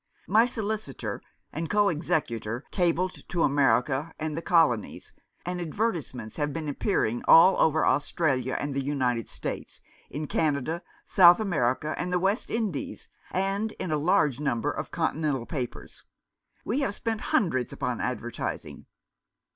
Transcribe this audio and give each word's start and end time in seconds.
"My 0.37 0.47
solicitor 0.47 1.21
and 1.53 1.69
co 1.69 1.89
executor 1.89 2.63
cabled 2.71 3.29
to 3.29 3.43
America 3.43 4.13
and 4.17 4.35
the 4.35 4.41
Colonies, 4.41 5.13
and 5.45 5.61
advertisements 5.61 6.37
have 6.37 6.51
been 6.51 6.67
appearing 6.67 7.21
all 7.27 7.55
over 7.59 7.85
Australia 7.85 8.57
and 8.59 8.73
the 8.73 8.81
United 8.81 9.29
States, 9.29 9.79
in 10.09 10.25
Canada, 10.25 10.81
South 11.05 11.39
America, 11.39 11.93
and 11.99 12.11
the 12.11 12.17
West 12.17 12.49
Indies, 12.49 13.09
and 13.29 13.73
in 13.73 13.91
a 13.91 13.95
large 13.97 14.39
number 14.39 14.71
of 14.71 14.89
Con 14.89 15.17
tinental 15.17 15.47
papers. 15.47 16.03
We 16.65 16.79
have 16.79 16.95
spent 16.95 17.21
hundreds 17.21 17.71
upon 17.71 18.01
advertising." 18.01 18.87